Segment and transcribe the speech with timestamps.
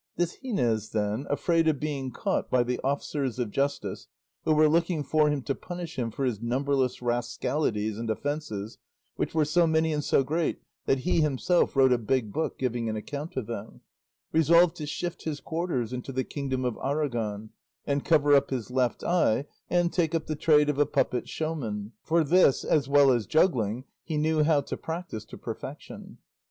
[0.15, 4.07] This Gines, then, afraid of being caught by the officers of justice,
[4.45, 8.79] who were looking for him to punish him for his numberless rascalities and offences
[9.17, 12.89] (which were so many and so great that he himself wrote a big book giving
[12.89, 13.81] an account of them),
[14.31, 17.51] resolved to shift his quarters into the kingdom of Aragon,
[17.85, 21.91] and cover up his left eye, and take up the trade of a puppet showman;
[22.01, 26.17] for this, as well as juggling, he knew how to practise to perfection.